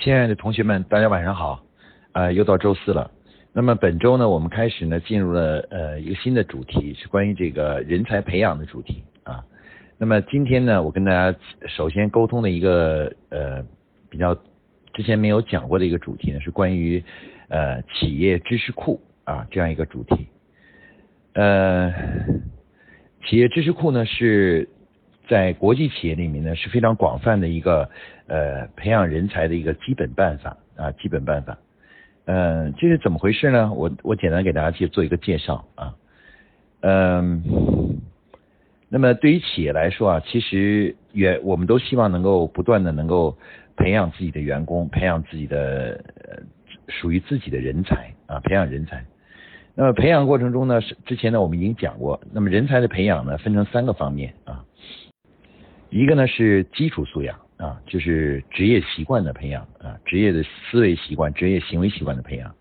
[0.00, 1.60] 亲爱的同学们，大家晚上好。
[2.12, 3.10] 啊，又到周四了。
[3.52, 9.44] 那么本周呢，我们开始呢进入了呃一个新的主题，是关于这个人才培养的主题啊。
[9.98, 13.64] 那么今天呢，我跟大家首先沟通的一个呃
[14.08, 14.36] 比较
[14.94, 17.02] 之前没有讲过的一个主题呢，是关于
[17.48, 20.28] 呃企业知识库啊这样一个主题。
[21.34, 21.92] 呃，
[23.26, 24.68] 企业知识库呢是
[25.28, 27.90] 在国际企业里面呢是非常广泛的一个
[28.28, 31.58] 呃培养人才的一个基本办法啊基本办法。
[32.30, 33.72] 嗯，这是怎么回事呢？
[33.72, 35.94] 我我简单给大家去做一个介绍啊。
[36.82, 37.42] 嗯，
[38.90, 43.34] 那么对于企业来说啊，其实员我们都希望能够不断的能够
[43.76, 46.04] 培养自己的员工，培养自己的
[46.86, 49.02] 属于自己的人才啊，培养人才。
[49.74, 54.66] 那么培养过程中呢，之前呢我们已经讲过，那么人才的培养呢分成三个方面啊，
[55.88, 57.38] 一个呢是基础素养。
[57.58, 62.54] 啊，就是职业习惯的培养啊，职业的思维习惯、职业行为习惯的培养。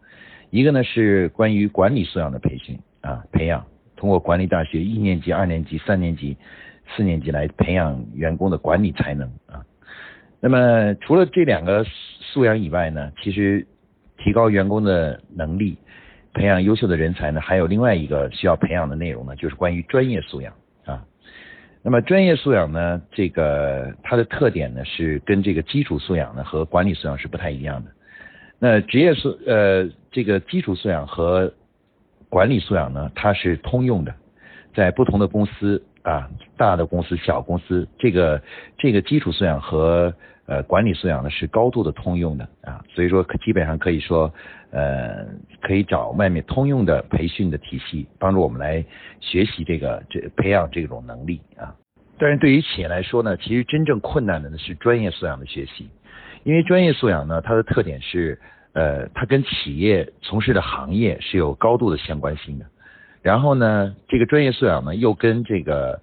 [0.50, 6.36] 一个呢是关于管理素养的培训啊，培养通过管理大学一年级、二年级、三年级、
[6.96, 9.64] 四年级来培养员工的管理才能啊。
[10.40, 11.86] 那么除了这两个
[12.20, 13.66] 素养以外呢，其实
[14.18, 15.78] 提高员工的能力、
[16.34, 20.54] 培养优秀的人才呢，还有另外一个需要培养的内容呢，就是关于专业素养。
[21.88, 23.02] 那么专业素养呢？
[23.14, 27.90] 这个它的特点呢是跟这个基础素养呢和管理素养是不太一样的。
[28.60, 31.50] 那职业素呃这个基础素养和
[32.28, 34.14] 管理素养呢，它是通用的，
[34.76, 38.42] 在不同的公司啊，大的公司、小公司，这个
[38.78, 40.14] 这个基础素养和
[40.46, 44.30] 呃管理素养呢是高度的通用的啊，所以说基本上可以说。
[44.72, 45.26] 呃，
[45.62, 48.84] 可以找外面通用的培训的体系，帮助我们来
[49.22, 51.74] 学习这个这培养这种能力啊。
[52.20, 55.90] 但是对于企业来说呢，其实真正困难的呢是专业素养的学习，
[56.44, 58.40] 因为专业素养呢，它的特点是，
[58.74, 62.66] 呃，它跟企业从事的行业是有高度的相关性的。
[63.22, 66.02] 然后呢，这个专业素养呢，又跟这个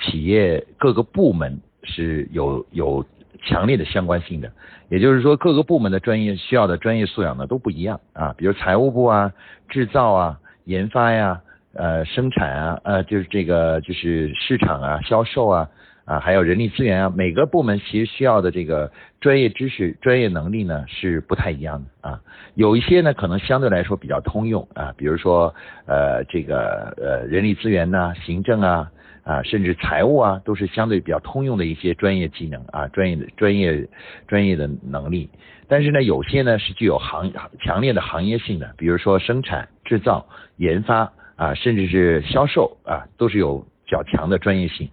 [0.00, 3.06] 企业各个部门是有有。
[3.42, 4.52] 强烈的相关性的，
[4.88, 9.32] 也就是说各个部门的专业需要的专业素养呢都不一样啊，比如财务部啊、
[9.68, 11.40] 制造啊、研发呀、
[11.72, 15.68] 呃生产啊、呃就是这个就是市场啊、销售啊
[16.04, 22.20] 啊还有人力资源啊，每个部门其实需要的这个专业知识、专业能力呢是不太一样的啊，
[22.54, 25.54] 有一些呢可能相对来说比较通用啊，比如说
[25.86, 28.90] 呃这个呃人力资源呐、行政啊。
[29.22, 33.88] 啊，甚至财务啊，都是相对比较通用的一些专业技能啊，专业的专业
[34.26, 35.28] 专业的能力。
[35.68, 40.26] 但是呢，有些呢是具有行强烈的行业性的，比如说生产、制造、
[40.56, 44.88] 研发啊，甚至是销售啊，都是有较强的专业性。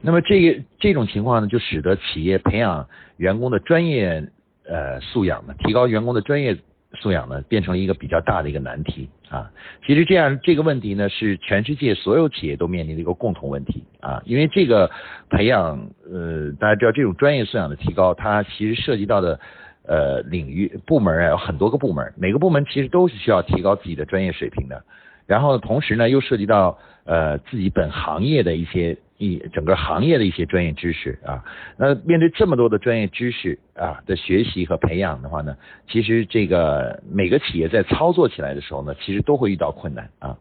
[0.00, 4.28] 那么这个这种情况呢，就使得企业培养员工的专业
[4.68, 6.56] 呃素养呢，提高员工的专业。
[6.94, 9.50] 素养呢，变成了一个比较大的一个难题啊。
[9.86, 14.22] 其实这样这个问题呢，是全世界所有企业都面临的一个共同问题啊。
[14.24, 14.90] 因为这个
[15.30, 19.40] 培养，呃，大家知道这种专业素养的提高，它其实涉及到的
[19.86, 24.84] 呃领域部门啊有很多个部门，每个部门其实都是需要提高自己的专业水平的。
[25.26, 28.96] 然后同时呢，又涉及到呃自己本行业的一些。
[29.18, 31.44] 一整个行业的一些专业知识啊，
[31.76, 35.56] 那面对这么多的专业知识啊的学习和培养的话呢，
[35.88, 40.36] 其实这个每个企业在操作起来的时候呢，其实都会遇到困难啊。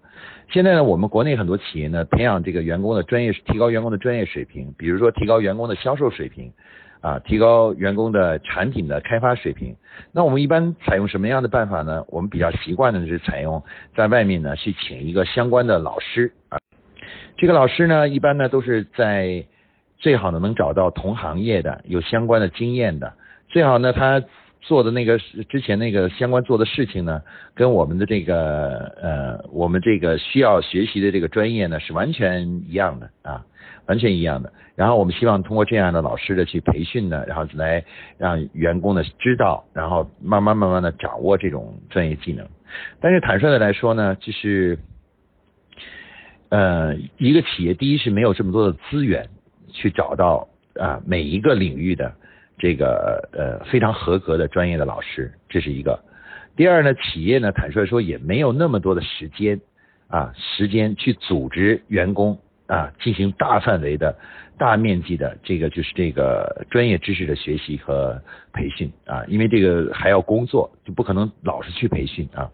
[0.50, 6.52] 现在呢，我们国内很多企业呢，培养这个员工的专业，提高员工的专业水平，比如说提高员工的销售水平
[7.02, 9.76] 啊，提高员工的产品的开发水平。
[10.14, 12.06] 那我们一般采用什么样的办法呢？
[12.08, 13.62] 我们比较习惯的是采用
[13.96, 16.58] 在外面呢去请一个相关的老师啊。
[17.38, 19.44] 这个老师呢，一般呢都是在
[19.98, 23.14] 最好呢能找到同行业的、有相关的经验的，
[23.50, 24.24] 最好呢他
[24.62, 25.18] 做的那个
[25.50, 27.22] 之前那个相关做的事情呢，
[27.56, 33.44] 跟我们的这个呃我们这个需要学习的这个专业呢是完全一样的啊，
[33.88, 34.52] 完全一样的。
[34.76, 37.84] 然后我们希望通过这样的老师的去培训呢，然后来
[38.18, 42.48] 让员工呢知道，然后慢慢慢慢的掌握这种专业技能。
[43.00, 44.80] 但是坦率的来说呢，就是。
[46.54, 49.26] 呃，一个企业第一是没有这么多的资源
[49.72, 50.46] 去找到
[50.76, 52.14] 啊每一个领域的
[52.58, 55.98] 这个呃非常合格的专业的老师，这是一个。
[56.58, 59.62] 第二呢，企业呢坦率说也没有那么多的时间
[60.10, 62.38] 啊时间去组织员工
[62.74, 64.16] 啊进行大范围的
[64.58, 68.20] 大面积的这个就是这个专业知识的学习和
[68.54, 72.50] 培训啊，因为这个还要工作，就不可能老是去培训啊。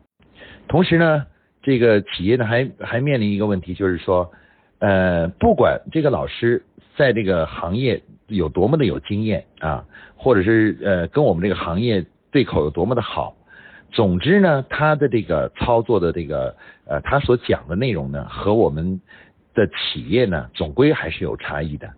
[0.68, 1.26] 同时呢。
[1.64, 4.32] 这个企业呢，还还面临一个问题，就是说，
[4.80, 6.64] 呃，不管这个老师
[6.96, 9.84] 在这个行业有多么的有经验啊，
[10.16, 13.36] 或者是呃跟我们这个行业对口有多么的好。
[13.92, 16.56] 总之呢，他的这个操作的这个
[16.86, 19.02] 呃，他所讲的内容呢，和我们
[19.58, 21.90] 的企业呢，总归还是有差异的。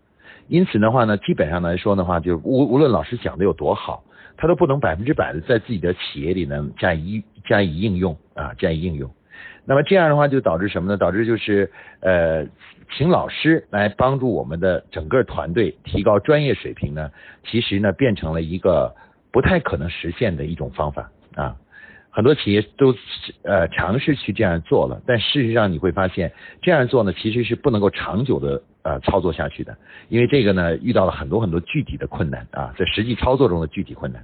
[0.47, 4.03] 因此的话呢，基本上来说的话，就无无论老师讲的有多好，
[4.38, 9.11] 他都不能百分之百的在自己的企业里呢加以加以应用啊，加以应用。
[9.65, 10.97] 那么这样的话就导致什么呢？
[10.97, 11.69] 导致就是
[12.00, 12.47] 呃，
[12.97, 17.12] 请老师来帮助我们的整个团队提高专业水平呢，
[17.44, 18.95] 其实呢变成了一个
[19.31, 21.55] 不太可能实现的一种方法啊。
[22.19, 22.94] 很多企业都
[23.44, 26.30] 呃尝试去这样做了，但事实上你会发现
[26.62, 29.77] 这样做呢其实是不能够长久的呃操作下去的，
[30.10, 34.21] 因为这个呢遇到了很多很多具体的困难啊，在实际操作中的具体困难，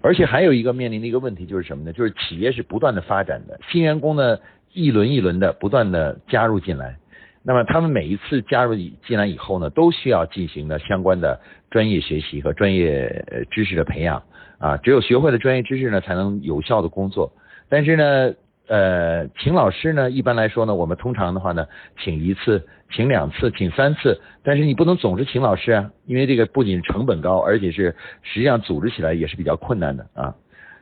[0.00, 1.92] 而且还有一个面临的一个问题就是什么呢？
[1.92, 4.38] 就是企业是不断的发展的，新员工呢
[4.72, 6.96] 一轮一轮的不断的加入进来，
[7.42, 8.74] 那么他们每一次加入
[9.06, 11.38] 进来以后呢，都需要进行的相关的
[11.70, 14.22] 专业学习和专业知识的培养。
[14.60, 17.32] 啊，只有学会了专业知识呢，才能有效的工作。
[17.68, 18.34] 但是呢，
[18.68, 21.66] 呃，请老师呢，一般来说呢，我们通常的话呢，
[21.98, 24.20] 请一次，请两次，请三次。
[24.44, 30.34] 但是你不能总是请老师啊，因为这个不仅成本高，而且是实际上组织起来也是比较困难的啊。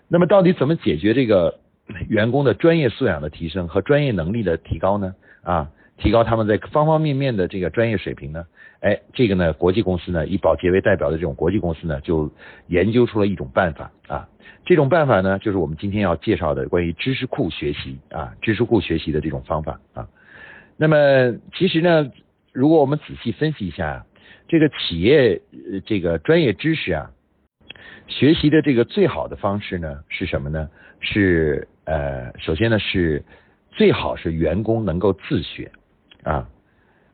[0.08, 1.60] 那么到底怎么解决这个
[2.10, 5.14] 员工的专业素养的提升和专业能力的提高呢？
[5.42, 5.70] 啊？
[5.98, 8.46] 提高他们在方方面面的这个专业水平呢？
[8.80, 12.30] 哎，这个呢，国际公司呢，以保洁为代表的这种国际公司呢，就
[12.68, 14.28] 研究出了一种办法啊。
[14.64, 20.08] 这种办法呢，就是我们今天要介绍的关于知识库学习啊，知识库学习的这种方法啊。
[20.76, 22.10] 那么，其实呢，
[22.52, 24.06] 如果我们仔细分析一下，
[24.46, 25.40] 这个企业
[25.84, 27.10] 这个专业知识啊，
[28.06, 30.68] 学习的这个最好的方式呢，是什么呢？
[31.00, 33.24] 是呃，首先呢，是
[33.72, 35.72] 最好是员工能够自学。
[36.28, 36.46] 啊，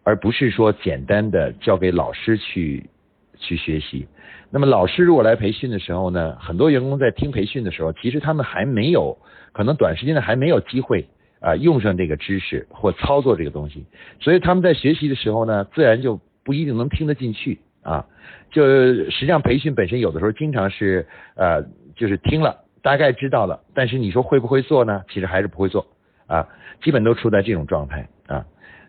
[0.02, 2.90] 而不是说简单的交给老师去
[3.38, 4.08] 去学习。
[4.50, 9.16] 那么老师如果来培训的时候呢，很多员工在听培训的时候，其实他们还没有
[9.52, 11.06] 可能短时间内还没有机会
[11.38, 13.86] 啊用上这个知识或操作这个东西，
[14.18, 18.04] 所以他们在学习的时候呢，自然就不一定能听得进去啊。
[18.50, 21.06] 就实际上培训本身有的时候经常是
[21.36, 21.62] 呃
[21.94, 25.04] 就是听了大概知道了，但是你说会不会做呢？
[25.08, 25.86] 其实还是不会做
[26.26, 26.48] 啊，
[26.82, 28.08] 基本都处在这种状态。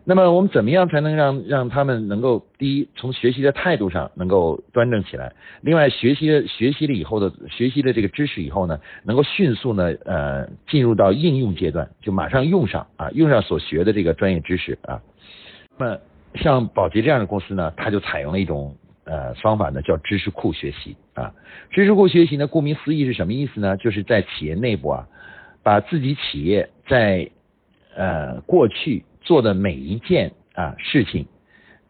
[0.08, 5.32] 那么我们怎么样才能让让他们能够第一从学习的态度上能够端正起来？
[5.62, 15.02] 另外学习学习了以后的学习的这个知识以后呢，能够迅速呢呃进入到应用阶段，就马上用上啊用上所学的这个专业知识啊。
[15.76, 15.98] 那么
[16.36, 18.76] 像宝洁这样的公司呢，它就采用了一种
[19.06, 21.34] 呃方法呢，叫知识库学习啊。
[21.72, 23.76] 知识库学习呢，顾名思义是什么意思呢？
[23.76, 25.08] 就是在企业内部啊，
[25.64, 27.28] 把自己企业在
[27.96, 29.04] 呃过去。
[29.26, 31.26] 做的每一件啊事情，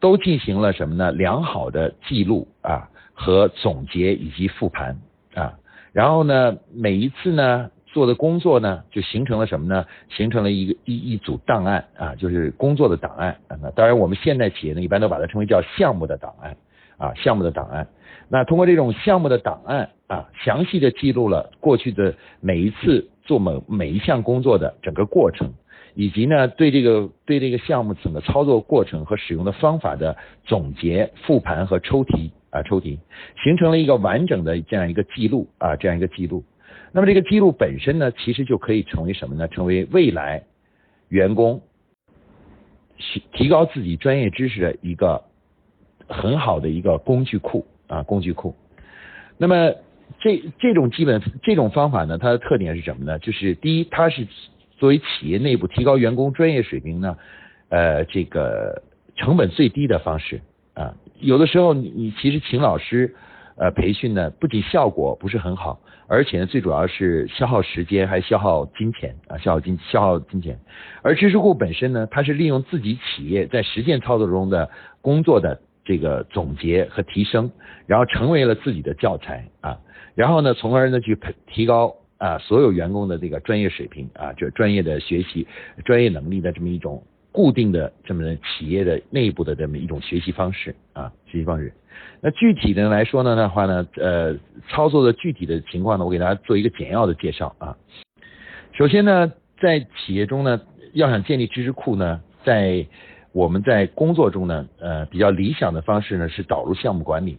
[0.01, 1.13] 都进行了什么呢？
[1.13, 4.99] 良好的记录啊和总结以及复盘
[5.35, 5.53] 啊，
[5.93, 9.85] 然后呢，每一次呢做的工作呢，就形成了什么呢？
[10.09, 13.57] 形成了一个一一组档案啊，就是工作的档案啊。
[13.63, 16.57] 那当然，我们现代企业呢，一般都把它称为叫项目的档案
[16.97, 17.87] 啊，项目的档案。
[18.29, 25.53] 那通过这种项目的档案啊，详细的记录了过去的每一次做某每一项工作的整个过程。
[25.99, 30.15] 以及呢，对这个对这个项目整个操作过程和使用的方法的
[30.45, 32.99] 总结、复盘和抽题啊，抽题
[33.43, 36.45] 形成了一个完整的这样一个记录啊，这样一个记录。
[36.93, 39.49] 那么这个记录本身呢，其实就可以成为什么呢？
[39.49, 40.45] 成为未来
[41.09, 41.63] 员工
[43.33, 45.25] 提高自己专业知识的一个
[46.07, 48.55] 很好的一个工具库啊，工具库。
[49.39, 49.73] 那么
[50.21, 53.19] 这这种基本这种方法呢，它的特点是什么呢？
[53.19, 54.27] 就是第一，它是。
[54.77, 57.17] 作为企业内部提高员工专业水平呢，
[57.71, 58.83] 呃，这个
[59.17, 60.41] 成本最低的方式
[60.75, 63.15] 啊，有的时候你你其实请老师
[63.57, 70.59] 呃培训呢，不仅效果不是很好，而且呢最主要是消耗时间还消耗金钱啊，消耗金消耗金钱。
[71.03, 74.69] 而知识库本身呢，它是利用自己企业在实践操作中的
[75.01, 77.51] 工作的这个总结和提升，
[77.87, 79.79] 然后成为了自己的教材啊，
[80.15, 81.95] 然后呢，从而呢去培提高。
[82.19, 85.47] 啊，所有员工的这个专业水平啊，就专业的学习、
[85.85, 91.71] 专业能力的这么一种固定的这么企业的内部的这么一种学习方式啊，学习方式。
[92.23, 94.35] 那具体的来说呢的话呢，呃，
[94.71, 97.77] 操作的具体的情况呢，我给大家做一个简要的介绍啊。
[98.73, 100.63] 首先呢，在企业中呢，
[100.95, 102.87] 要想建立知识库呢，在
[103.33, 107.37] 我们在工作中呢，呃，比较理想的方式呢是导入项目管理，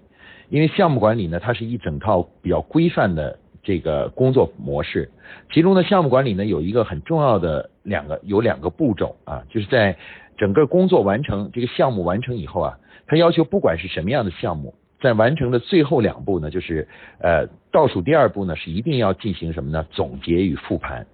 [0.50, 3.40] 因为项目管理呢，它是一整套比较规范的。
[3.68, 5.12] 这个工作模式，
[5.52, 9.98] 其中的项目管理呢有一个很重要的两个有两个步骤啊，就是在
[10.38, 16.88] 整个工作完成这个项目完成以后啊，它要求不管是什么样的项目在完成的最后两步呢，就是
[17.20, 19.86] 呃倒数第二步呢是一定要进行什么呢？
[19.92, 21.06] 总结与复盘。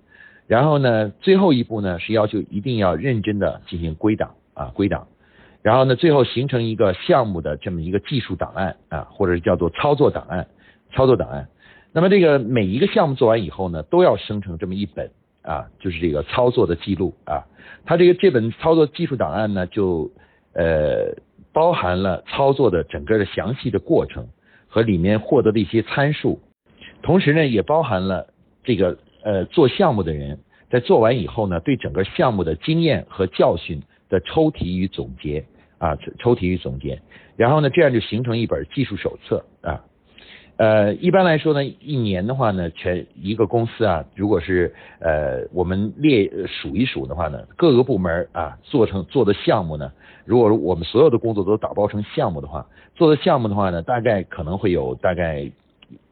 [0.46, 5.08] 然后呢，最后一步呢是要求一定要认真的进行归档啊归档。
[5.64, 10.46] 然后呢，最后形成一个项目的这么一个技术档案啊，或者叫做操作档案
[10.92, 11.48] 操作档案。
[11.94, 15.10] 那么这个每一个项目做完以后呢，都要生成这么一本
[15.44, 17.46] 啊，就是这个操作的记录啊。
[17.86, 20.12] 它这个这本操作技术档案呢，就
[20.54, 21.16] 呃。
[21.56, 24.28] 包含了操作的整个的详细的过程
[24.68, 26.40] 和里面获得的一些参数，
[27.04, 28.26] 同时呢，也包含了
[28.64, 30.40] 这个呃做项目的人
[30.72, 35.46] 在做完以后呢，对整个项目的经验和教训的抽提与总结
[35.78, 37.00] 啊，抽提与总结，
[37.36, 39.80] 然后呢，这样就形成一本技术手册啊。
[40.56, 49.92] 呃，一般来说呢，一年的话呢，全一个公司啊，如果是呃我们列数一数的话呢，各个部门啊做成做的项目呢，
[50.26, 55.52] 如果我们所有的工作都打包成项目的话，做的项目的话呢，大概可能会有大概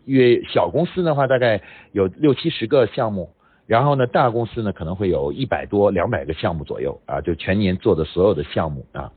[0.05, 3.29] 约小公司的话大概有六七十个项目，
[3.67, 9.11] 然后呢大公司呢可能会有一百多两百个项目左右啊，就全年做的所有的项目啊。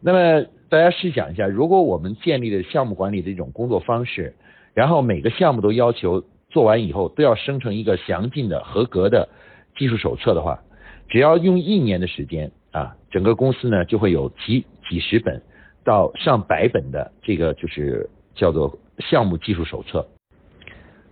[0.00, 4.36] 那么大家试想一下，如果我们建立的项目管理的一种工作方式。
[4.78, 9.28] 然后每个项目都要求做完以后都要生成一个详尽的合格的
[9.76, 10.60] 技术手册的话，
[11.08, 15.42] 只要用一年的时间啊，整个公司呢就会有几几十本
[15.84, 20.06] 到上百本的这个就是叫做项目技术手册。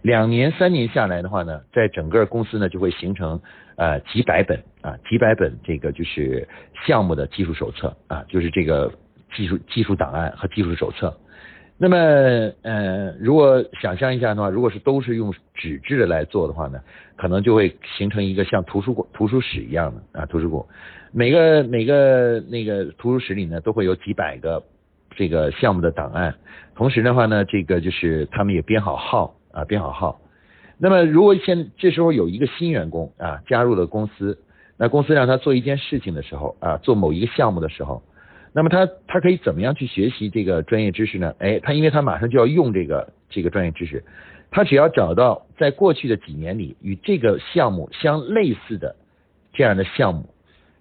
[0.03, 3.41] 两年三年下来的话呢，在整个公司呢就会形成
[3.75, 6.47] 呃几百本啊几百本这个就是
[6.87, 8.93] 项目的技术手册啊，就是这个
[9.35, 11.13] 技术技术档案和技术手册。
[11.79, 11.97] 那么，
[12.63, 16.81] 呃，如果想象一下的话，如果是都是用纸质的来做的话呢，
[17.17, 20.65] 可能就会形成一个像图书馆、图书室一样的啊，图书馆，
[21.13, 24.63] 每个每个那个图书室里呢，都会有几百个
[25.17, 26.35] 这个项目的档案，
[26.75, 30.19] 同时的话呢，这个就是他们也编好号啊，编好号。
[30.79, 34.39] 那么，如果现这时候有一个新员工啊加入了公司，
[34.79, 38.03] 那公司让他做一件事情的时候啊，做某一个项目的时候。
[38.57, 41.35] 那么他他可以怎么样去学习这个专业知识呢？
[41.41, 44.03] 哎，他因为他马上就要用这个这个专业知识，
[44.51, 48.97] 他只要找到在过去的几年里与这个项目相类似的
[49.53, 50.25] 这样的项目，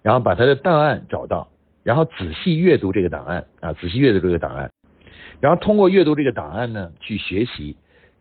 [0.00, 1.48] 然后把他的档案找到，
[1.82, 4.70] 然后仔细阅读这个档案啊，仔细阅读这个档案，
[5.40, 7.76] 然后通过阅读这个档案呢，去学习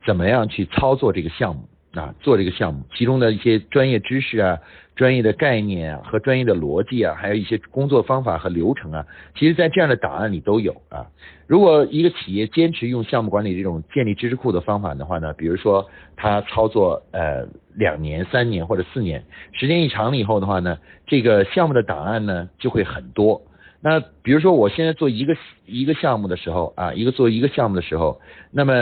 [0.06, 1.70] 怎么样去操作这个项目。
[1.96, 4.60] 啊，做这个项目，其中的一些专业知识啊、
[4.96, 11.06] 专业的概念啊和专业的逻辑啊，还有一些工作方法和流程啊，其实在这样的档案里都有啊。
[11.48, 15.86] 如果一个企业坚持用项目管理这种建立知识库的方法的话呢，比如说
[16.16, 23.42] 他操作呃两年、三年或者四年，时间一长了以后的话呢，这个项目的档案呢就会很多。
[23.88, 25.38] 那比如说，我现在做一个
[25.68, 28.74] 一个项目的时候啊，一个做一个项目的时候，那么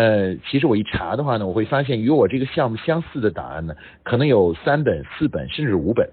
[0.49, 6.09] 其实我一查的话呢，我会发现与我这个项目相似的档案呢，可能有三本、四本，甚至五本，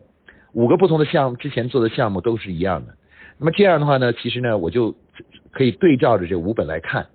[0.55, 2.93] 五个不同的项目之前做的项目都是一样的。
[3.39, 4.97] 那么这样的话呢，其实呢，我就
[5.53, 7.07] 可以对照着这五本来看。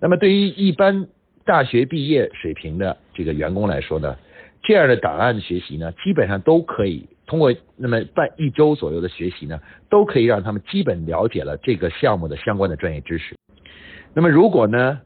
[0.00, 1.06] 那么对于一般
[1.46, 4.14] 大学毕业水平的这个员工来说呢，
[4.62, 7.08] 这样的档案学习呢，基本上都可以。
[7.26, 13.34] 通过那么半一周左右的学习呢，都可以让他们基本了解了这个项目的相关的专业知识。
[14.12, 15.00] 那么如果呢，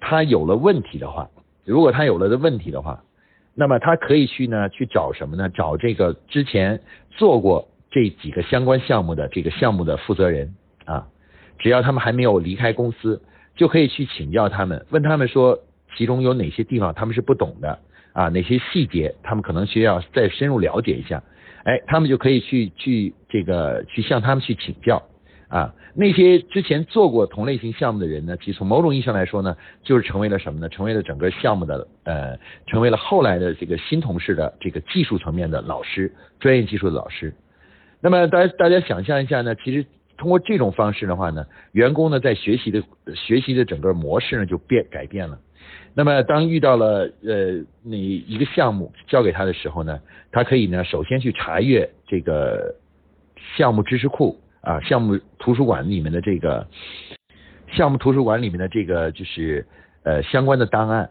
[0.00, 1.30] 他有了问题的话，
[1.64, 3.02] 如果他有了的问题的话，
[3.54, 5.48] 那么他可以去呢去找什么呢？
[5.48, 11.06] 找这个之前做过这几个相关项目的这个项目的负责人啊，
[11.58, 13.22] 只要他们还没有离开公司，
[13.54, 15.58] 就可以去请教他们，问他们说
[15.96, 17.78] 其中有哪些地方他们是不懂的
[18.12, 21.22] 啊，哪些细节他们可能需要再深入了解一下。
[21.64, 25.02] 哎，他们就可以去去这个去向他们去请教
[25.48, 25.72] 啊。
[25.94, 30.68] 那些之前做过同类型项目的人呢，其实从某种意义上来说呢，就是成为了什么呢？
[30.68, 37.32] 成为了整个项目的呃，成为了后来的这个新同事的这个技术层面的老师，专业技术的老师。
[38.00, 42.82] 那么大家大家想象一下呢，其实通过这种方式的话呢，员工呢在学习的
[43.14, 45.38] 学习的整个模式呢就变改变了。
[45.94, 52.74] 那么，当遇到了呃你一个项目交给他的时候呢，他可以呢首先去查阅这个
[53.56, 56.66] 项目知识库啊，项目图书馆里面的这个
[57.72, 59.66] 项目图书馆里面的这个就是
[60.02, 61.10] 呃相关的档案，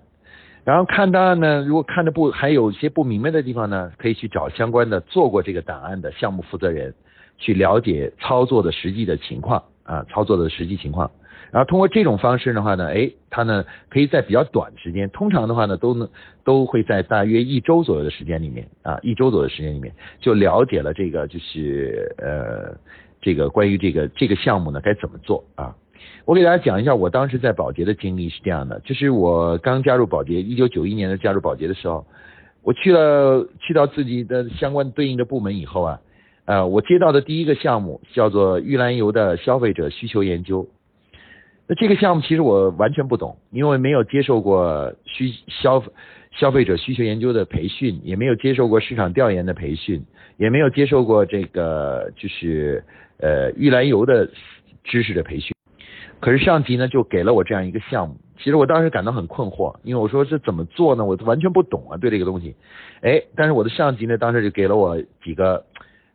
[0.64, 6.94] 然后看档案呢，如果看的不还有一些不明白的地方呢，可以去找相关的做过这个档案的项目负责人
[7.38, 11.10] 去了解操作的实际的情况啊，操作的实际情况。
[11.52, 16.08] 然后通过这种方式的话呢，哎，他呢可以在比较短的时间，通常的话呢都能
[16.46, 22.74] 都会在大约一周左右的时间里面啊，一周左右的时间里面就了解了这个就是呃
[23.22, 25.76] 这个关于这个这个项目呢该怎么做啊。
[26.24, 32.06] 我给大家讲一下我当时在保洁的经历是这样的，就是我刚加入保洁，一九九一年的加入保洁的时候，
[32.64, 36.00] 我去了去到自己的相关对应的部门以后啊，
[36.46, 40.68] 呃，我接到的第一个项目叫做玉兰油的消费者需求研究。
[41.68, 45.82] 那这个项目其实我完全不懂，因为没有接受过需消
[46.32, 50.04] 消费者需求研究的培训，也没有接受过市场调研的培训，
[50.38, 52.84] 也没有接受过这个就是
[53.20, 54.28] 呃玉兰油的
[54.84, 55.54] 知识的培训。
[56.20, 61.06] 可是上级呢就给了我这样一个项目，其实我当时感到很困惑，因为我说这怎么做呢？
[61.06, 62.56] 我完全不懂啊，对这个东西。
[63.02, 65.64] 哎，但是我的上级呢当时就给了我几个。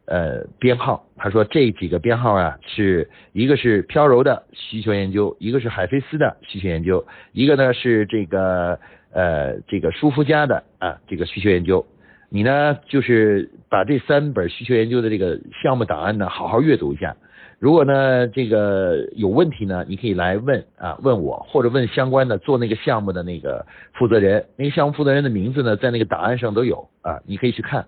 [0.06, 8.78] 呃，编号，他说这几个编号啊，是一个是飘柔的需求研究，一个是海飞丝的需求研究，一个呢是这个
[9.12, 11.84] 呃这个舒肤佳的啊这个需求研究。
[12.28, 17.16] 你呢就是把这三本需求研究的这个项目档案呢好好阅读一下。
[17.58, 27.86] 如果呢这个有问题呢，你可以来问啊问我，或者问相关的做那个项目的那个负责人，那个项目负责人的名字呢在那个档案上都有啊，你可以去看。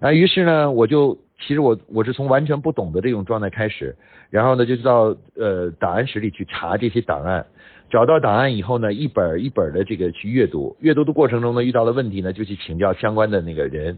[0.00, 1.18] 啊，于是呢我就。
[1.40, 3.94] 其实我我是从完全不懂的这种状态开始，
[4.28, 7.46] 然后呢就到呃档案室里去查这些档案，
[7.88, 13.96] 找到档案以后呢，一本一本的这个去阅读，阅读的过程中呢遇到了问题呢就去请教相关的那个人，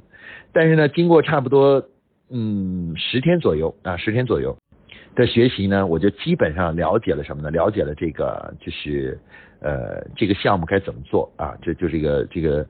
[0.52, 1.82] 但是呢经过差不多
[2.28, 4.54] 嗯十天左右啊十天左右
[5.16, 7.50] 的学习呢，我就基本上了解了什么呢？
[7.50, 9.18] 了解了这个就是
[9.62, 12.66] 呃这个项目该怎么做啊，这就这个这个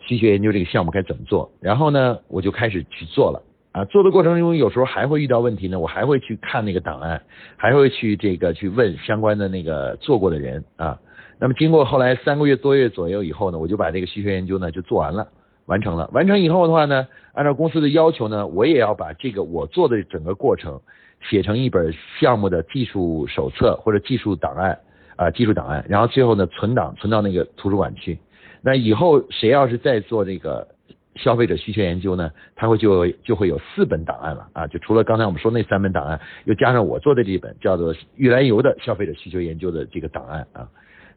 [0.00, 3.42] 需求研究这个项目该怎么做，然后呢我就开始去做了。
[3.72, 7.20] 啊，做的过程中有时候还会遇到问题呢，我还会去看那个档案，
[7.56, 10.98] 还会去这个去问相关的那个做过的人啊。
[11.38, 15.28] 那么经过后来三个月多月左右以后呢，我就把这个需求研究呢就做完了，
[15.66, 16.08] 完成了。
[16.14, 20.80] 完成以后的话呢，按照公司的要求呢，我也要把这个我做的整个过程
[21.28, 24.78] 写成一本项目的技术手册或者技术档案
[25.16, 28.18] 啊，技术档案，然后最后呢存档存到那个图书馆去。
[28.62, 30.68] 那以后谁要是再做这个。
[31.16, 40.68] 消费者需求研究呢，他会就就会有四本档案了啊，就除了刚才我们说那三本档案，又加上我做的这一本叫做玉兰油的消费者需求研究的这个档案啊。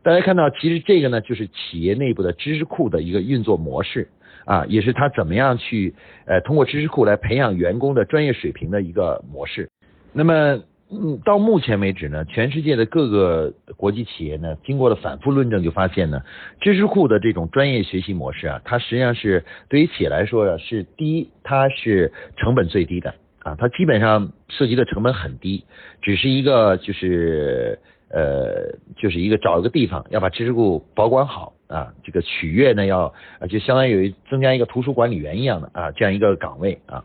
[0.02, 4.10] 大家看到，其实这个呢，就是企业内部的知识库的一个运作模式
[4.46, 5.94] 啊，也是它怎么样去
[6.26, 9.70] 呃通过知识库来培养员工的专业水平的一个模式。
[10.14, 10.60] 那么。
[10.94, 16.22] 嗯，到目前为止呢，全世界的各个国际企业呢，经过了反复论证，就发现呢，
[16.60, 25.66] 知识库的这种专业学习模式啊，它实际上是对于企业来说啊，是第一，它是成本最低的啊，它基本上涉及的成本很低，
[26.00, 27.80] 只是一个就是
[28.12, 37.04] 呃，就是一个找一个地方要把知识库保管好啊，这个取阅呢要啊，就相当于增加一个图书管理员一样的啊，这样一个岗位啊，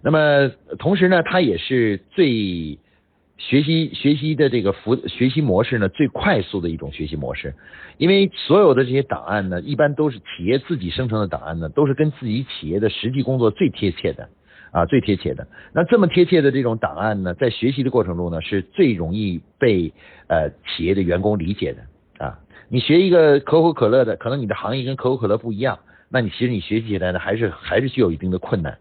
[0.00, 2.78] 那么同时呢，它也是最。
[3.48, 7.52] 学习学习的这个服学习模式呢，最快速的一种学习模式，
[7.98, 14.28] 因为所有的这些档案呢，一般都是企业自己生成的档案呢，都是跟自己企业的实际工作最贴切的
[14.70, 15.48] 啊，最贴切的。
[15.74, 19.92] 那这么贴切的这种档案呢，在学习的过程中呢，是最容易被
[20.28, 22.38] 呃企业的员工理解的啊。
[22.68, 28.78] 你学一个可口可乐的，可能你的行业跟可口可乐不一样，那你其实你学习起来呢，还是还是具有一定的困难。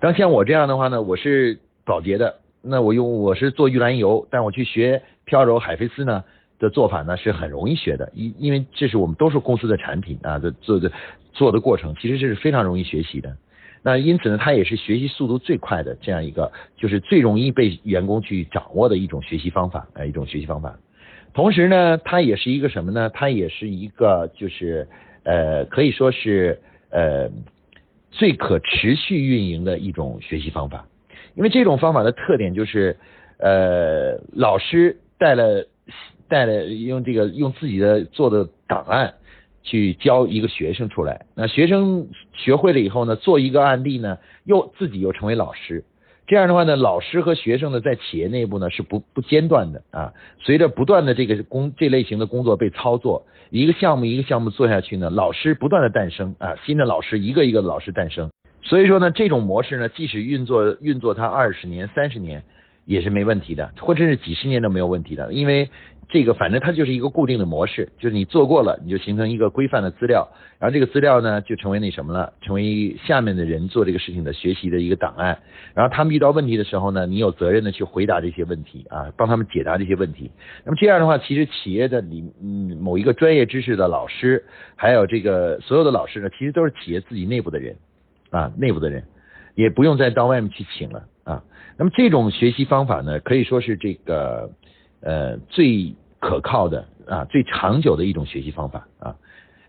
[0.00, 2.40] 当像我这样的话呢，我是保洁的。
[2.66, 6.24] 那我用我是做玉兰油，但我去学飘柔海飞丝呢
[6.58, 10.90] 的做法呢是很容易学的，因因为这是我们都是公司的产品啊，的做的
[11.32, 13.36] 做的过程其实这是非常容易学习的。
[13.82, 20.76] 那因此呢，它也是学习速度最快的这样一个，就是最容易被员工去掌握的一种学习方法，呃，一种学习方法。
[21.32, 23.10] 同时呢，它也是一个什么呢？
[23.14, 24.88] 它也是一个就是
[25.22, 26.58] 呃，可以说是
[26.90, 27.30] 呃
[28.10, 30.84] 最可持续运营的一种学习方法。
[31.36, 32.96] 因为这种方法的特点就是，
[33.38, 35.66] 呃，老师带了
[36.28, 39.14] 带了用这个用自己的做的档案
[39.62, 45.84] 去教一个学生出来，那学生学会了以后呢，做一个案例呢，又自己又成为老师，
[46.26, 58.30] 这样的话呢，老师和学生呢在企业内部呢是不不间断的啊，随着不断的这个工这类型的工作被操作，一个项目一个项目做下去呢，老师不断的诞生啊，新的老师一个一个老师诞生。
[58.68, 62.42] 所以说呢，这种模式呢，即使运作运作它二十年、三十年
[62.84, 65.70] 也是没问题的，或者是几十年都没有问题的，因为
[66.08, 75.38] 这个反正它就是一个固定的模式，就是你做过了，你就形成一个规范的资料，然后这个资料呢就成为那什么了，成为下面的人做这个事情的学习的一个档案，
[75.72, 80.30] 然后他们遇到问题的时候呢，你有责任的去回答这些问题啊，帮他们解答这些问题。
[80.64, 87.76] 那么这样的话，其实企业的里嗯某一个专业知识的老师，还有这个所有的老师呢，其实都是企业自己内部的人。
[88.30, 89.04] 啊，内部的人
[89.54, 91.42] 也不用再到外面去请了啊。
[91.78, 94.50] 那么这种学习方法呢，可以说是这个
[95.00, 99.16] 呃最可靠的啊最长久的一种学习方法啊。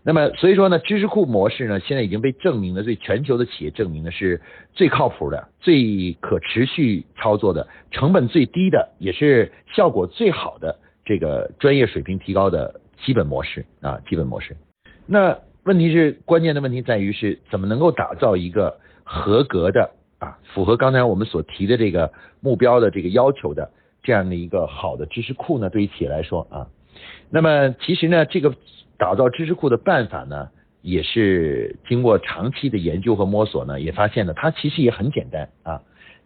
[0.04, 4.40] 那么所以说呢，知识库模式呢，现在已经被证明了，对全球的企业证明的是
[4.72, 14.56] 最靠谱的、最可持续操作的、成本最低的，也是效果最好的这个专业水平提高的基本模式啊，基本模式。
[15.04, 15.38] 那
[15.68, 23.70] 问题是关键的问题在于是怎么能够打造一个合格的啊，符合刚才我们所提的这个目标的这个要求的
[24.02, 25.68] 这样的一个好的知识库呢？
[25.68, 26.66] 对于企业来说啊，
[27.28, 28.54] 那么其实呢，这个。
[29.00, 30.48] 打造知识库的办法呢，
[30.82, 35.82] 也是经过长期的研究和摸索呢，也发现呢，它其实也很简单啊，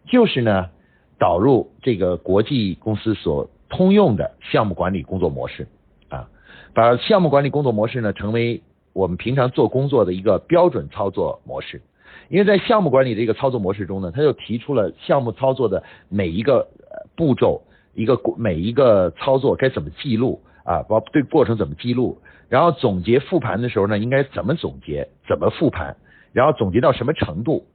[0.07, 0.71] 就是呢，
[1.19, 5.67] 导入这个国际公司所通用的项目管理工作模式
[6.09, 6.27] 啊，
[6.73, 11.81] 把项目管理工作模式呢，成为我们平常做工作的一个标准操作模式。
[12.29, 16.67] 因为在项目管理的一个操作模式中呢，他就提出了项目操作的每一个
[17.15, 17.61] 步骤，
[17.93, 22.17] 一个每一个操作该怎么记录啊，包对过程怎么记录。
[22.49, 25.95] 然后总结复盘的时候呢，应该怎么总结，怎么复盘，
[26.31, 27.65] 然后总结到什么程度，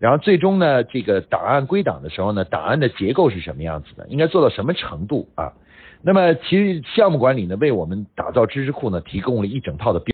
[0.00, 5.52] 然后最终呢，这个档案归档的时候呢，档案的结构是什么样子的，应该做到什么程度啊？
[6.02, 10.13] 那么其实项目管理呢，为我们打造知识库呢，提供了一整套的标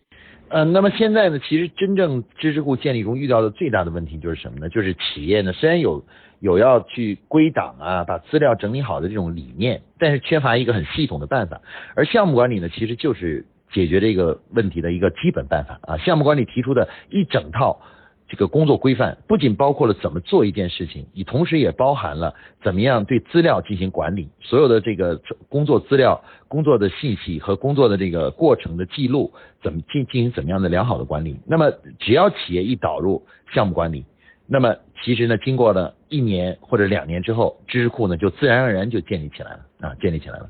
[0.53, 4.69] 嗯，那么现在呢，其实真正知识库建立中遇到的最大的问题就是什么呢？
[4.69, 6.03] 就是企业呢，虽然有
[6.39, 11.61] 有要去归档啊，把资料整理好的这种理念，但是缺乏一个很系统的办法。
[11.95, 13.45] 而项目管理呢，其实就是。
[13.73, 17.79] 解决这个问题的一个基本办法啊，项目管理提出的一整套
[18.31, 31.37] 这个工作规范，不仅包括了怎么做一件事情，你同时也包含了怎么样对资料进行管理，所有的这个工作资料、工作的信息和工作的这个过程的记录，怎么进进行怎么样的良好的管理。
[31.45, 33.21] 那么，只要企业一导入
[33.53, 34.05] 项目管理，
[34.47, 40.49] 那么其实呢，经过了一年或者两年之后，知识库呢就自然而然就建立起来了啊，建立起来了。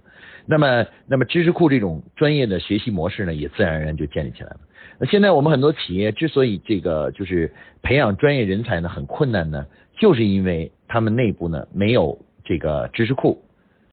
[0.51, 4.59] 那么，那么知识库这种专业的学习模式呢，也自然而然就建立起来了。
[4.99, 7.49] 那现在我们很多企业之所以这个就是
[7.81, 9.65] 培养专业人才呢很困难呢，
[9.97, 13.41] 就是因为他们内部呢没有这个知识库，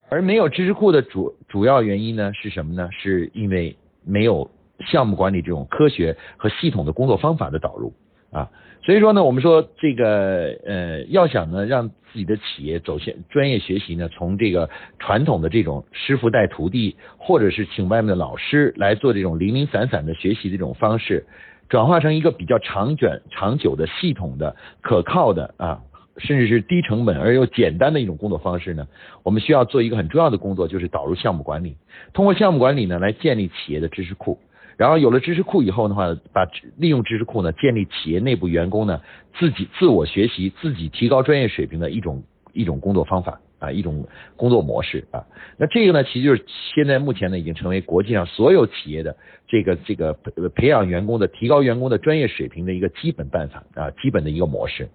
[0.09, 2.89] 而没有知识库的主主要原因呢是什么呢？
[2.91, 4.51] 是因为没有
[4.91, 7.93] 项目管理这种科学和系统的工作方法的导入
[8.31, 8.51] 啊。
[8.83, 21.27] 所以说呢，我们说这个呃，要想呢让自己的企业走向专业学习呢，从这个传统的这种师傅带徒弟，或者是请外面的老师来做这种零零散散的学习的这种方式，
[21.69, 25.83] 转化成一个比较长卷、长久的、系统的、可靠的啊，
[26.17, 28.87] 甚至是低成本而又简单的一种工作方式呢，
[29.23, 31.77] 我们需要做一个很重要的工作，就是导入项目管理，
[32.15, 34.39] 通过项目管理呢来建立企业的知识库。
[34.79, 39.03] 然后有了知识库以后的话，把利用知识库呢，建立企业内部员工呢
[39.39, 45.27] 自己自我学习、自己提高专业水平的一种一种工作方法啊，一种工作模式啊。
[45.59, 49.17] 那这个呢，其实就是现在目前呢，已经成为国际上所有企业的
[49.49, 50.13] 这个这个
[50.55, 54.89] 培养员工的、提高员工的专业水平的一个基本办法啊，基本的一个模式。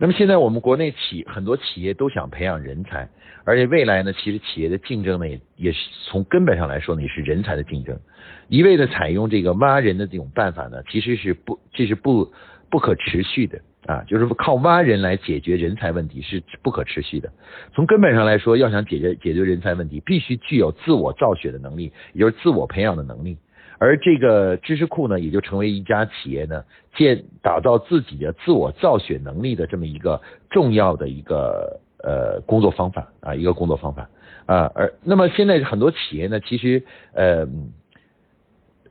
[0.00, 3.06] 那么现在我们国内企很多企业都想培养人才，
[3.44, 8.00] 而且未来呢，其实企业的竞争呢，也也是从根本上来说呢，也是人才的竞争。
[8.48, 12.32] 一味的采用这个挖人的这种办法呢，其实是不，这是不
[12.70, 17.30] 不可持续的啊，就是靠挖人来解决人才问题是不可持续的。
[17.74, 23.36] 从根本上来说，要想解决解决人才问题，必须具有自我造血的能力，也就是自我培养的能力。
[23.80, 26.62] 而这个知识库呢，也就成为一家企业呢
[26.94, 34.08] 建打造自己的自我造血能力的这么一个重要的一个呃工作方法啊，一个工作方法
[34.46, 34.70] 啊。
[34.76, 37.48] 而那么现在很多企业呢，其实呃。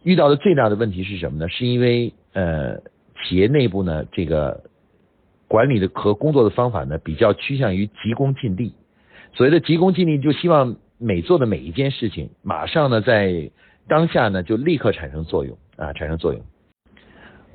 [0.01, 1.49] 遇到的最大的问题是什么呢？
[1.49, 2.77] 是因为呃，
[3.21, 4.63] 企业内部呢，这个
[5.45, 8.73] 管理的和工作的方法呢，比较趋向于急功近利。
[9.33, 13.51] 所谓的急功近利，就希望每做的每一件事情，马上呢，在
[13.89, 16.41] 当下呢，就立刻产生作用啊，产生作用。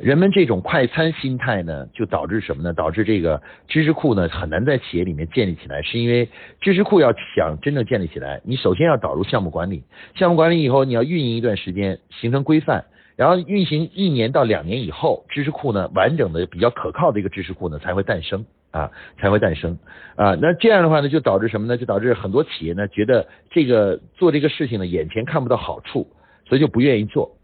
[0.00, 2.74] 人们这种快餐心态呢，就导致什么呢？
[2.74, 6.28] 导致这个知识库呢很难在企业里面建立起来，是因为
[6.60, 9.84] 知识库要想真正建立起来，你首先要导入项目管理，
[10.16, 19.78] 项目管理以后你要运营一段时间，形成规范，然后运行一年到两年以后，知识库呢完整的比较可靠的一个知识库呢才会诞生啊，才会诞生
[20.16, 20.34] 啊。
[20.34, 21.76] 那这样的话呢，就导致什么呢？
[21.76, 26.08] 就导致很多企业呢觉得这个做这个事情呢眼前看不到好处，
[26.46, 27.36] 所以就不愿意做。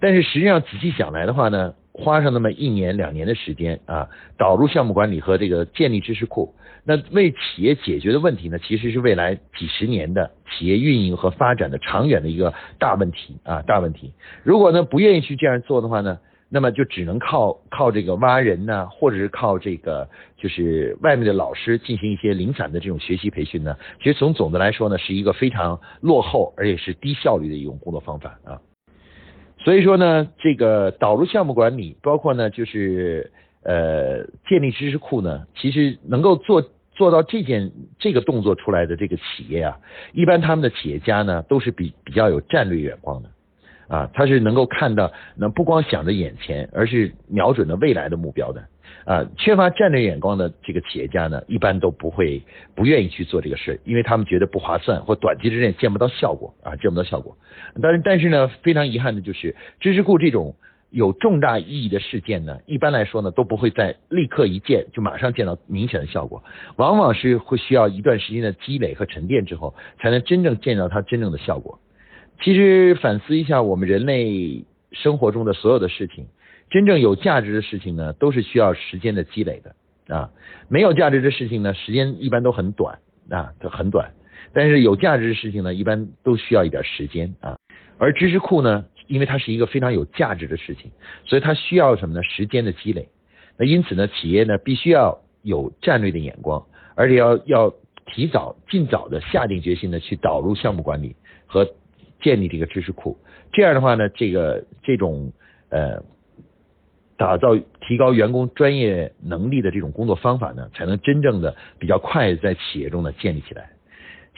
[0.00, 1.74] 但是实际上仔细想来的话呢？
[2.00, 14.12] 花上那么一年两年的时间啊，导入项目管理和这个建立知识库，那为企业解决的问题呢，其实是未来几十年的企业运营和发展的长远的一个大问题啊，大问题。
[14.44, 23.76] 如果呢不愿意去这样做的话呢，那么就只能靠靠这个挖人呢，或者是靠这个就是外面的老师进行一些零散的这种学习培训呢。
[23.98, 28.60] 其实从总的来说呢，是一个非常落后而且是低效率的一种工作方法啊。
[29.58, 33.30] 所以说呢，这个导入项目管理，包括呢就是
[33.62, 39.76] 呃建立知识库呢，其实能够做做到这件这个动作出来的这个企业啊，
[40.14, 43.28] 一般他们的企业家呢都是比比较有战略眼光的。
[43.88, 48.62] 啊，他是能够看到，那不光想着眼前，而是瞄准了未来的目标的。
[49.04, 52.42] 啊，缺乏战略眼光的这个企业家呢，一般都不会
[52.74, 57.34] 不愿意去做这个事，因为他们觉得不划算，或短期之内见不到效果啊，见不到效果。
[57.80, 60.54] 但是，但是呢，非常遗憾的就是，知识库这种
[60.90, 66.44] 有重大意义的事件呢，一般来说呢，都不会在立刻一见就马上见到明显的效果，
[66.76, 71.78] 往往是会需要一段时间的积累和沉淀之后，才能真正见到它真正的效果。
[72.40, 76.26] 其实反思一下，我们人类生活中的所有的事情，
[76.70, 80.30] 真正有价值的事情呢，都是需要时间的积累的啊。
[80.68, 84.12] 没有价值的事情呢，时间一般都很短啊，都很短。
[84.52, 87.58] 但是有价值的事情呢，一般都需要一点时间啊。
[87.98, 90.92] 而知识库呢，因为它是一个非常有价值的事情，
[91.24, 92.22] 所以它需要什么呢？
[92.22, 93.08] 时间的积累。
[93.58, 97.74] 那因此呢，企业呢，必须要有战略的眼光，而且要要
[98.06, 101.68] 提早、尽早的下定决心呢去导入项目管理和。
[102.20, 103.16] 建立这个知识库，
[103.52, 105.32] 这样的话呢，这个这种
[105.70, 106.02] 呃
[107.16, 113.70] 打造提高员工专业能力的这种工作方法呢，才能真正的比较快在企业中呢建立起来。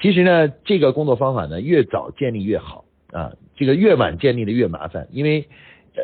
[0.00, 5.46] 其实呢，这个工作方法呢，越早建立越好啊，这个越晚建立的越麻烦，因为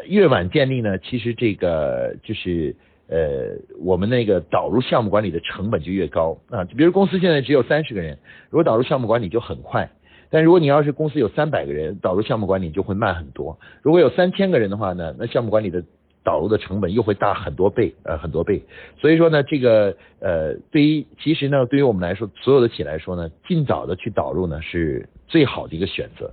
[0.06, 2.74] 越晚建立呢，其实这个就是
[3.08, 6.64] 呃我们那个导入项目管理的成本就越高啊。
[6.64, 8.18] 比如公司现在只有三十个人，
[8.50, 9.90] 如果导入项目管理就很快。
[10.30, 13.58] 但如果你要是公司有三百个人，导入项目管理就会慢很多。
[13.82, 15.82] 如果有三千个人的话呢，那项目管理的
[16.24, 18.62] 导入的成本又会大很多倍，呃，很多倍。
[18.98, 26.32] 所以说呢，这个呃，对于其实呢，对于我们来说，所有的企业来说呢，尽早的去导入呢，是最好的一个选择。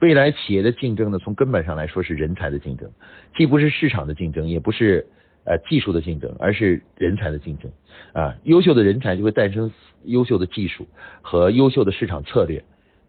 [0.00, 2.90] 未来企业的竞争呢，从根本上来说是人才的竞争，
[3.36, 5.06] 既不是市场的竞争，也不是
[5.44, 7.70] 呃技术的竞争，而是人才的竞争。
[8.12, 9.72] 啊，优秀的人才就会诞生
[10.04, 10.86] 优秀的技术
[11.22, 12.62] 和优秀的市场策略。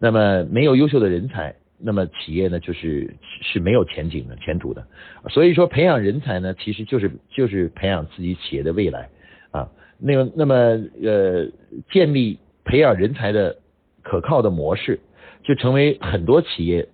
[0.04, 4.86] 那么没有优秀的人才，那么企业呢就是是没有前景的、前途的。
[5.30, 9.08] 所以说培养人才呢，其实就是就是培养自己企业的未来
[9.50, 9.66] 啊。
[9.98, 10.54] 那么那么
[11.02, 11.48] 呃，
[11.90, 13.56] 建立培养人才的
[14.02, 15.00] 可靠的模式，
[15.42, 16.86] 就成为很多企业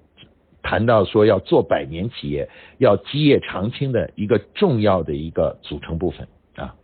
[0.62, 6.76] 谈到说要做百年企业、要基业长青的一个重要的一个组成部分啊。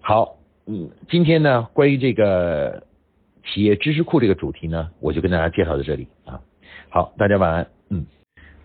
[0.00, 2.84] 好，嗯，今天呢，关于这个。
[3.46, 6.40] 企业知识库这个主题呢，我就跟大家介绍到这里啊。
[6.88, 7.66] 好，大家晚安。
[7.90, 8.06] 嗯，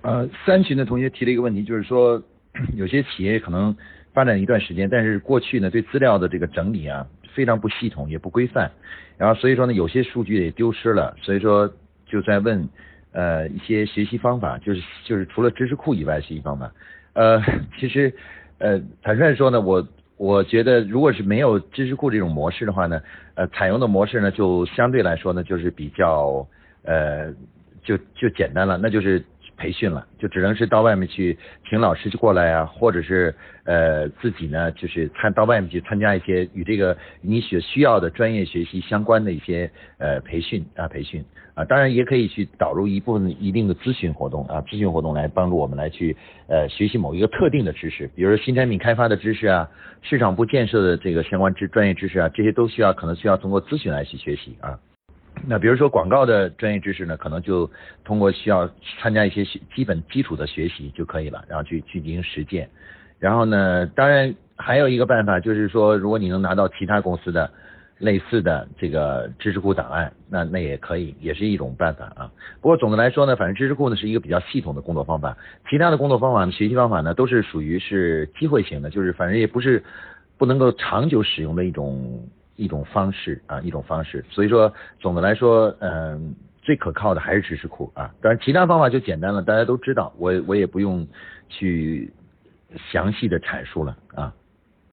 [0.02, 2.22] 呃，三群的同学提了一个问题，就是说
[2.76, 3.76] 有些企业可能
[4.14, 8.72] 发展一段时间，但是过去呢对资料的这个整理啊非常不系统，也不规范，
[9.18, 11.72] 然后所以说呢有些数据也丢失了，所以说
[12.06, 12.68] 就在问
[13.12, 16.72] 呃一些学习方法，就是就是除了知识库以外学习方法。
[17.14, 17.42] 呃，
[17.80, 18.14] 其实
[18.60, 19.86] 呃坦率说呢我。
[20.20, 23.02] 我觉得，如果是没有知识库这种模式的话呢，
[23.36, 26.46] 呃，采用的模式呢，就相对来说呢，就是比较
[26.84, 27.34] 呃，
[27.82, 29.24] 就就简单了，那就是
[29.60, 31.38] 培训了，就只能是到外面去
[31.70, 39.70] 请老师去过来啊，或者是呃自己呢，就是参到外面去参加一些与这个你所需要的专业学习相关的一些
[40.00, 41.24] 呃培训啊培训。
[41.56, 46.16] 啊，当然也可以去导入一部分一定的咨询活动啊，咨询活动来帮助我们来去
[46.48, 49.70] 呃学习某一个特定的知识，比如说新产品开发的知识啊，
[50.02, 54.80] 市场部建设的这个相关知专业知识啊，这些都需要可能需要通过咨询来去学习啊。
[55.48, 57.70] 那比如说广告的专业知识呢，可能就
[58.04, 59.44] 通过需要参加一些
[59.76, 62.70] 基本基础的学习就可以了，然后去去进行实践。
[63.20, 67.50] 然后呢，当然还有一个办法就是说，如果你能拿到其他公司的。
[68.00, 72.32] 类似的这个知识库档案，那那也可以，也是一种办法啊。
[72.62, 75.36] 不过总的来说呢，反正知识库呢是一个比较系统的工作方法，
[75.70, 79.84] 其他的工作方法呢，学习方法呢都是属于是机会型的，就是反正也不是
[80.38, 82.26] 不能够长久使用的一种
[82.60, 84.24] 一种方式啊，一种方式。
[84.30, 88.14] 所以说总的来说，嗯，最可靠的还是知识库啊。
[88.22, 91.08] 当然其他方法就简单了，大家都知道，我我也不用
[91.48, 92.12] 去
[92.92, 94.34] 详细的阐述了啊。